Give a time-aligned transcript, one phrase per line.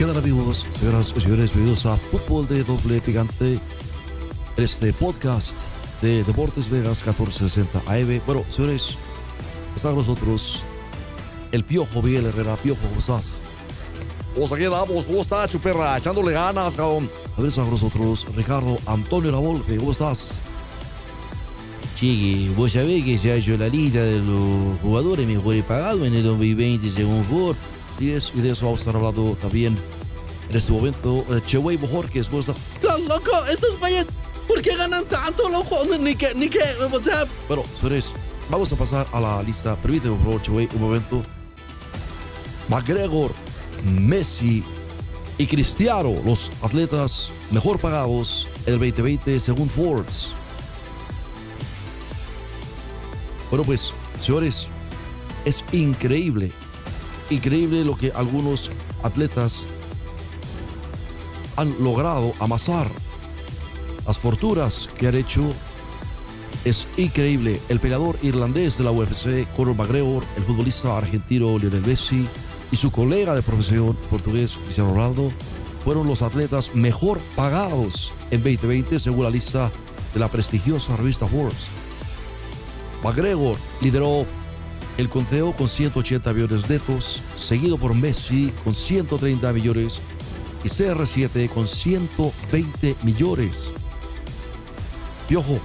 [0.00, 1.52] ¿Qué tal amigos, señoras y señores?
[1.52, 3.60] Bienvenidos a Fútbol de Doble Picante,
[4.56, 5.58] este podcast
[6.00, 8.22] de Deportes Vegas 1460 AM.
[8.24, 8.96] Bueno, señores,
[9.76, 10.62] está con nosotros
[11.52, 12.56] el Piojo Miguel Herrera.
[12.56, 13.26] Piojo, ¿cómo estás?
[14.34, 15.98] Pues aquí andamos, ¿cómo estás, chuperra?
[15.98, 17.10] Echándole ganas, cabrón.
[17.36, 19.76] A ver, está con nosotros Ricardo Antonio Lavolpe.
[19.76, 20.32] ¿Cómo estás?
[21.96, 26.14] Chiqui, vos sabés que se ha hecho la lista de los jugadores mejores pagados en
[26.14, 27.56] el 2020 según Ford.
[28.00, 29.78] Y, es, y de eso vamos a estar hablando también
[30.48, 31.24] en este momento.
[31.30, 32.54] Eh, Chewey Bojorquez, ¿cómo está?
[33.06, 34.08] Loco, estos güeyes,
[34.48, 35.76] ¿por qué ganan tanto, loco?
[36.00, 36.60] Ni que, ni que,
[36.90, 38.12] o sea, Bueno, señores,
[38.48, 39.76] vamos a pasar a la lista.
[39.76, 41.22] Permíteme, por favor, Chewey, un momento.
[42.68, 43.32] McGregor,
[43.84, 44.64] Messi
[45.36, 50.28] y Cristiano, los atletas mejor pagados en el 2020 según Forbes.
[53.50, 54.68] Bueno, pues, señores,
[55.44, 56.52] es increíble,
[57.30, 58.70] increíble lo que algunos
[59.02, 59.64] atletas
[61.56, 62.88] han logrado amasar.
[64.06, 65.42] Las fortunas que han hecho
[66.64, 67.60] es increíble.
[67.68, 72.26] El peleador irlandés de la UFC, Conor McGregor, el futbolista argentino Lionel Messi
[72.72, 75.32] y su colega de profesión portugués Cristiano Ronaldo
[75.84, 79.70] fueron los atletas mejor pagados en 2020 según la lista
[80.12, 81.68] de la prestigiosa revista Forbes.
[83.02, 84.26] McGregor lideró
[85.00, 89.98] el conteo con 180 millones netos, seguido por Messi con 130 millones
[90.62, 93.52] y CR7 con 120 millones.
[95.28, 95.58] Piojo,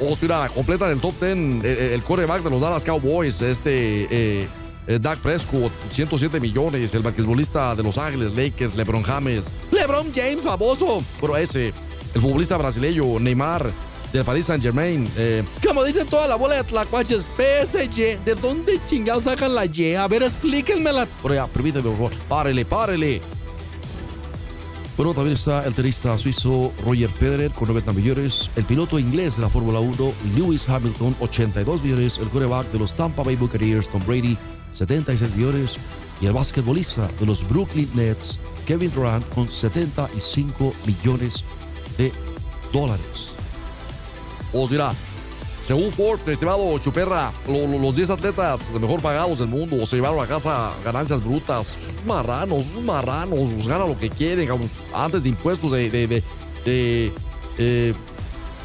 [0.00, 4.04] Oh, sí, mira, completan el top 10 eh, el coreback de los Dallas Cowboys, este
[4.04, 4.48] eh,
[4.86, 10.44] eh, Dak Prescott, 107 millones, el basquetbolista de Los Ángeles Lakers, LeBron James, LeBron James,
[10.44, 11.72] baboso, pero ese,
[12.14, 13.72] el futbolista brasileño Neymar
[14.12, 18.80] del Paris Saint Germain, eh, como dicen toda la bola de tlacuaches, PSG, ¿de dónde
[18.86, 19.94] chingados sacan la Y?
[19.94, 21.06] A ver, explíquenmela.
[21.22, 22.12] Pero ya, permíteme, por favor.
[22.28, 23.20] Párele, párele.
[24.96, 29.42] Bueno, también está el tenista suizo Roger Federer con 90 millones, el piloto inglés de
[29.42, 34.02] la Fórmula 1 Lewis Hamilton 82 millones, el quarterback de los Tampa Bay Buccaneers Tom
[34.04, 34.36] Brady
[34.70, 35.76] 76 millones
[36.20, 41.44] y el basquetbolista de los Brooklyn Nets Kevin Durant con 75 millones
[41.96, 42.12] de
[42.72, 43.37] dólares.
[44.70, 44.92] Mira,
[45.60, 50.20] según Forbes, estimado Chuperra, lo- lo- los 10 atletas mejor pagados del mundo se llevaron
[50.24, 51.66] a casa ganancias brutas.
[51.66, 54.48] Sus marranos, sus marranos, pues, ganan lo que quieren,
[54.94, 56.22] antes de impuestos de, de, de,
[56.64, 57.12] de,
[57.58, 57.94] eh,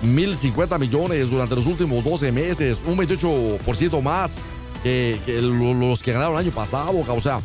[0.03, 4.41] 1.050 millones durante los últimos 12 meses, un 28% más
[4.83, 7.03] que, que lo- los que ganaron el año pasado.
[7.07, 7.41] O sea,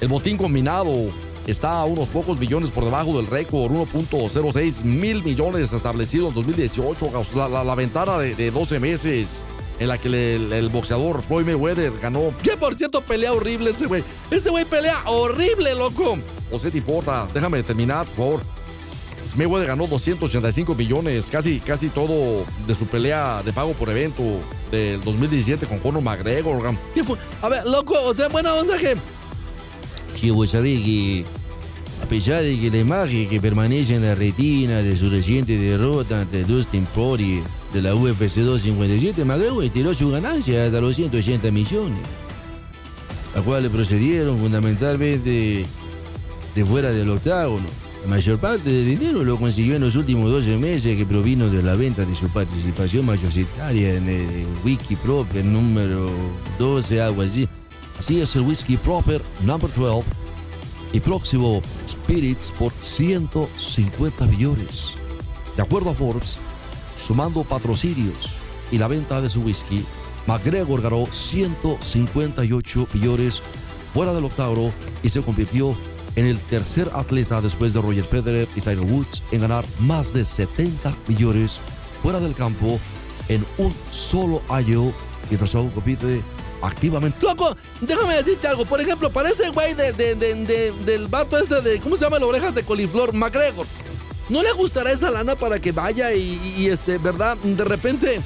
[0.00, 0.92] el botín combinado
[1.46, 7.06] está a unos pocos millones por debajo del récord, 1.06 mil millones establecido en 2018.
[7.06, 7.26] cabrón.
[7.34, 9.28] La, la- ventana de, de 12 meses
[9.78, 12.32] en la que el, boxeador Floyd Mayweather ganó.
[12.42, 14.02] Que por cierto, pelea horrible ese güey.
[14.30, 16.16] Ese güey pelea horrible, loco.
[16.50, 17.28] ¿O qué te?
[17.34, 18.42] Déjame terminar, por favor.
[19.36, 24.22] Mayweather ganó 285 millones, casi, casi todo de su pelea de pago por evento
[24.70, 26.62] del 2017 con Conor McGregor.
[26.94, 27.18] ¿Qué fue?
[27.42, 28.96] A ver, loco, o sea, buena onda que.
[30.20, 30.30] Que,
[32.06, 36.20] a pesar de que la imagen que permanece en la retina de su reciente derrota
[36.20, 41.98] ante Dustin Poirier de la UFC 257, McGregor estiró su ganancia hasta los 180 millones,
[43.34, 45.66] las cuales procedieron fundamentalmente
[46.54, 47.66] de fuera del octágono.
[48.04, 51.60] La mayor parte del dinero lo consiguió en los últimos 12 meses que provino de
[51.60, 56.08] la venta de su participación mayoritaria en el Wiki Proper número
[56.60, 57.48] 12, algo así.
[57.98, 60.25] Así es el whisky proper number 12
[60.92, 64.94] y próximo Spirits por 150 millones.
[65.56, 66.38] De acuerdo a Forbes,
[66.96, 68.30] sumando patrocinios
[68.70, 69.84] y la venta de su whisky,
[70.26, 73.42] McGregor ganó 158 millones
[73.94, 75.76] fuera del octavo y se convirtió
[76.16, 80.24] en el tercer atleta después de Roger Federer y Tiger Woods en ganar más de
[80.24, 81.58] 70 millones
[82.02, 82.78] fuera del campo
[83.28, 84.92] en un solo año
[85.28, 86.22] mientras aún compite
[86.62, 87.18] activamente.
[87.24, 88.64] Loco, déjame decirte algo.
[88.64, 91.80] Por ejemplo, parece güey de, de- de- de- del vato este de.
[91.80, 92.18] ¿Cómo se llama?
[92.18, 93.66] La orejas de coliflor, McGregor.
[94.28, 98.20] ¿No le gustará esa lana para que vaya y, este, verdad, de repente,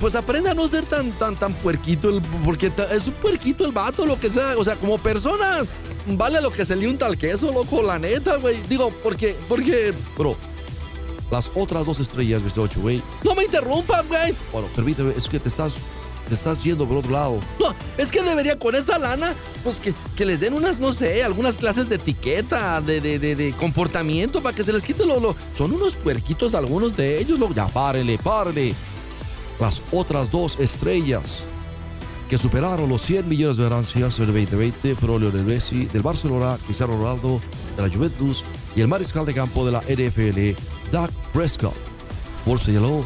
[0.00, 4.06] pues aprenda a no ser tan, tan, tan puerquito, porque es un puerquito el vato,
[4.06, 4.54] lo que sea.
[4.56, 5.60] O sea, como persona,
[6.06, 8.62] vale lo que se le unta al queso, loco, la neta, güey.
[8.62, 9.92] Digo, porque, porque.
[10.16, 10.36] Bro,
[11.30, 12.60] las otras dos estrellas, Mr.
[12.60, 13.02] Ocho, güey.
[13.22, 14.34] No me interrumpas, güey.
[14.52, 15.74] Bueno, permíteme, es que te estás,
[16.28, 17.40] te estás yendo por otro lado.
[17.60, 19.34] No, es que debería con esa lana,
[19.64, 23.52] pues que, que les den unas, no sé, algunas clases de etiqueta, de, de, de,
[23.52, 27.52] comportamiento para que se les quite lo, lo- Son unos puerquitos algunos de ellos, lo,
[27.54, 28.74] Ya, párele, párele.
[29.60, 31.44] Las otras dos estrellas
[32.28, 36.56] que superaron los 100 millones de ganancias en el 2020 fueron Lionel Messi del Barcelona,
[36.64, 37.40] Cristiano Ronaldo
[37.76, 38.42] de la Juventus
[38.74, 40.58] y el mariscal de campo de la NFL,
[40.90, 41.74] Dak Prescott.
[42.46, 43.04] Forbes señaló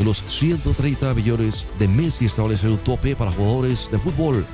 [0.00, 4.46] que los 130 millones de Messi establecen un tope para jugadores de fútbol.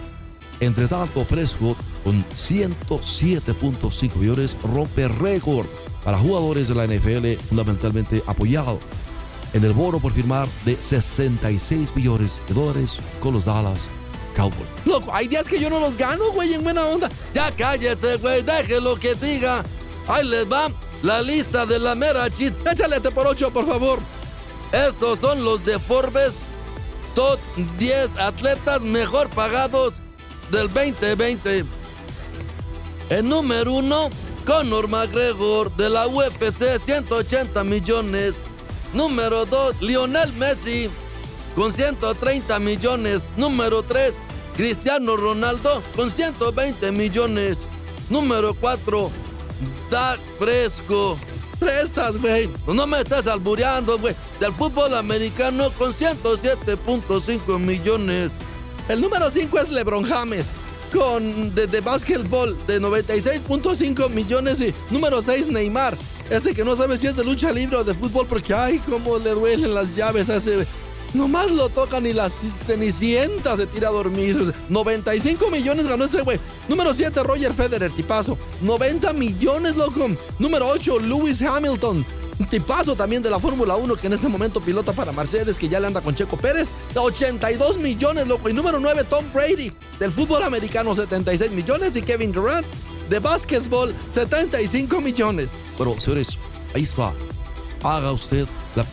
[0.59, 5.69] Entre tanto, Prescott, con 107.5 millones, rompe récord
[6.03, 8.81] para jugadores de la NFL fundamentalmente apoyado
[9.53, 13.87] en el bono por firmar de 66 millones de dólares con los Dallas
[14.35, 14.69] Cowboys.
[14.85, 17.09] Loco, hay días que yo no los gano, güey, en buena onda.
[17.33, 19.65] Ya cállese, güey, déjelo que siga.
[20.09, 20.73] Ahí les va
[21.05, 22.53] la lista de la mera chit.
[22.67, 24.01] Échale por ocho, por favor.
[24.73, 26.43] Estos son los de Forbes,
[27.15, 27.39] top
[27.79, 29.95] 10 atletas mejor pagados
[30.51, 31.65] del 2020.
[33.09, 34.11] El número uno,
[34.45, 38.37] Conor McGregor de la UFC, 180 millones.
[38.93, 40.91] Número 2, Lionel Messi
[41.55, 43.25] con 130 millones.
[43.37, 44.15] Número 3,
[44.57, 47.67] Cristiano Ronaldo con 120 millones.
[48.11, 49.11] Número 4,
[49.91, 51.19] Dak Fresco.
[51.59, 52.49] Prestas, güey.
[52.67, 54.15] No me estás albureando, güey.
[54.41, 58.35] Del fútbol americano con 107.5 millones.
[58.89, 60.47] El número 5 es LeBron James.
[60.93, 64.61] Con de, de básquetbol de 96.5 millones.
[64.61, 65.97] Y número 6, Neymar.
[66.31, 69.19] Ese que no sabe si es de lucha libre o de fútbol porque, ay, cómo
[69.19, 70.67] le duelen las llaves a ese.
[71.17, 74.53] Nomás lo tocan y la cenicienta se tira a dormir.
[74.69, 76.39] 95 millones ganó ese güey.
[76.69, 78.37] Número 7, Roger Federer, tipazo.
[78.61, 80.09] 90 millones, loco.
[80.39, 82.05] Número 8, Lewis Hamilton.
[82.51, 85.81] Tipazo también de la Fórmula 1 que en este momento pilota para Mercedes, que ya
[85.81, 86.69] le anda con Checo Pérez.
[86.95, 88.51] 82 millones, loco.
[88.51, 91.97] Y número 9, Tom Brady, del fútbol americano, 76 millones.
[91.97, 92.67] Y Kevin Durant,
[93.09, 95.49] de básquetbol, 75 millones.
[95.79, 96.37] Bueno, señores,
[96.75, 97.15] ahí está.
[97.83, 98.47] Haga usted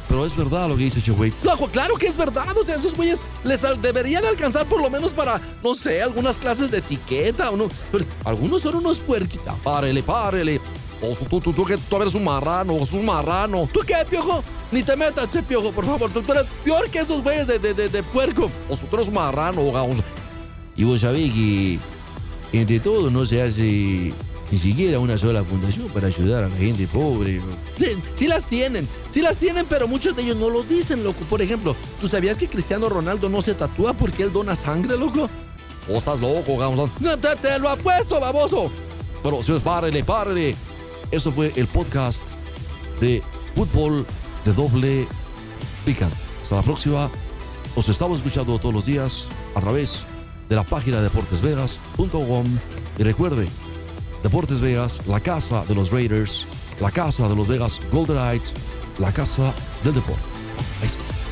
[0.08, 1.32] pero es verdad lo que dice güey.
[1.72, 2.56] Claro, que es verdad.
[2.58, 6.72] O sea, esos güeyes les deberían alcanzar por lo menos para, no sé, algunas clases
[6.72, 7.70] de etiqueta o no.
[8.24, 9.54] Algunos son unos puerquitos.
[9.64, 10.62] Párele, párele.
[11.02, 13.68] O tú, tú, tú, que tú eres un marrano, o un marrano.
[13.74, 14.42] ¿Tú qué, piojo?
[14.72, 16.10] Ni te metas, che, piojo, por favor.
[16.12, 18.50] Tú, eres peor que esos güeyes de, de, de, puerco.
[18.70, 19.98] O tú eres un marrano, vamos.
[20.78, 21.80] Y vos sabés que
[22.54, 24.14] entre todo no se hace
[24.52, 27.42] ni siquiera una sola fundación para ayudar a la gente pobre.
[27.78, 31.20] Sí, sí las tienen, sí las tienen, pero muchos de ellos no los dicen, loco.
[31.30, 35.30] Por ejemplo, ¿tú sabías que Cristiano Ronaldo no se tatúa porque él dona sangre, loco?
[35.90, 36.92] ¿O estás loco, Gamson?
[37.00, 38.72] No, te, te, lo apuesto, baboso.
[39.22, 40.56] Bueno, señores, párele, párele.
[41.12, 42.26] Esto fue el podcast
[43.00, 43.22] de
[43.56, 44.06] fútbol
[44.46, 45.08] de doble
[45.86, 46.16] picante.
[46.42, 47.10] Hasta la próxima.
[47.76, 50.04] Os estamos escuchando todos los días a través
[50.48, 52.46] de la página de deportesvegas.com
[53.00, 53.48] y recuerde,
[54.24, 56.48] Deportes Vegas, la casa de los Raiders,
[56.80, 58.54] la casa de los Vegas Golden Knights,
[58.98, 59.54] la casa
[59.84, 60.24] del deporte.
[60.82, 61.23] Ahí está.